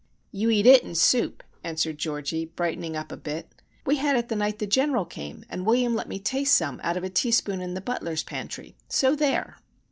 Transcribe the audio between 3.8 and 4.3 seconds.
"We had it